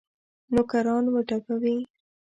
[0.53, 1.77] نوکران وډبوي.